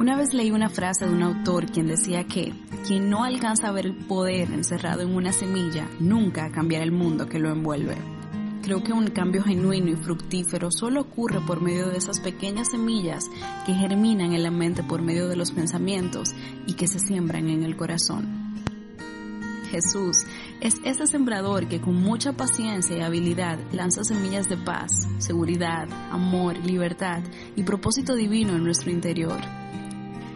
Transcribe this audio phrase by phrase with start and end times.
[0.00, 2.54] Una vez leí una frase de un autor quien decía que
[2.86, 7.26] quien no alcanza a ver el poder encerrado en una semilla nunca cambiará el mundo
[7.26, 7.98] que lo envuelve.
[8.62, 13.26] Creo que un cambio genuino y fructífero solo ocurre por medio de esas pequeñas semillas
[13.66, 16.34] que germinan en la mente por medio de los pensamientos
[16.66, 18.54] y que se siembran en el corazón.
[19.70, 20.24] Jesús
[20.62, 26.56] es ese sembrador que con mucha paciencia y habilidad lanza semillas de paz, seguridad, amor,
[26.56, 27.22] libertad
[27.54, 29.59] y propósito divino en nuestro interior.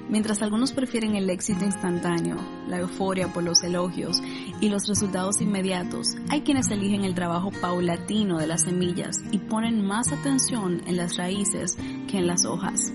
[0.08, 2.36] Mientras algunos prefieren el éxito instantáneo,
[2.68, 4.22] la euforia por los elogios
[4.60, 9.84] y los resultados inmediatos, hay quienes eligen el trabajo paulatino de las semillas y ponen
[9.84, 11.76] más atención en las raíces
[12.08, 12.92] que en las hojas.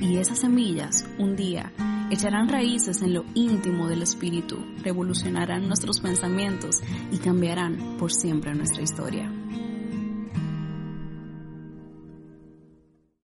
[0.00, 1.72] Y esas semillas, un día,
[2.10, 6.76] echarán raíces en lo íntimo del espíritu, revolucionarán nuestros pensamientos
[7.10, 9.32] y cambiarán por siempre nuestra historia.